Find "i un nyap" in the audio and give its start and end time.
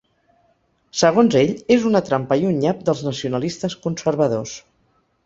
2.45-2.81